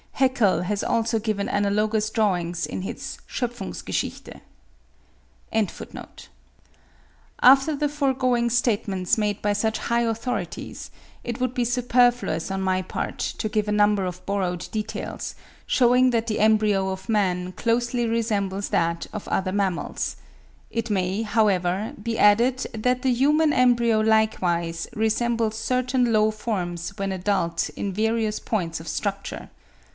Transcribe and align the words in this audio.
Haeckel 0.13 0.63
has 0.63 0.83
also 0.83 1.17
given 1.17 1.47
analogous 1.49 2.09
drawings 2.11 2.67
in 2.67 2.83
his 2.83 3.19
'Schopfungsgeschichte.') 3.27 4.41
After 7.41 7.75
the 7.75 7.89
foregoing 7.89 8.49
statements 8.51 9.17
made 9.17 9.41
by 9.41 9.53
such 9.53 9.77
high 9.77 10.01
authorities, 10.01 10.89
it 11.23 11.39
would 11.39 11.55
be 11.55 11.65
superfluous 11.65 12.51
on 12.51 12.61
my 12.61 12.83
part 12.83 13.17
to 13.19 13.49
give 13.49 13.67
a 13.67 13.71
number 13.71 14.05
of 14.05 14.23
borrowed 14.27 14.67
details, 14.71 15.33
shewing 15.67 16.11
that 16.11 16.27
the 16.27 16.39
embryo 16.39 16.89
of 16.89 17.09
man 17.09 17.51
closely 17.51 18.07
resembles 18.07 18.69
that 18.69 19.07
of 19.13 19.27
other 19.27 19.51
mammals. 19.51 20.17
It 20.69 20.91
may, 20.91 21.23
however, 21.23 21.93
be 22.01 22.17
added, 22.17 22.65
that 22.73 23.01
the 23.01 23.13
human 23.13 23.53
embryo 23.53 23.99
likewise 24.01 24.87
resembles 24.93 25.57
certain 25.57 26.11
low 26.11 26.29
forms 26.29 26.89
when 26.97 27.11
adult 27.11 27.69
in 27.75 27.93
various 27.93 28.39
points 28.39 28.79
of 28.79 28.87
structure. 28.87 29.49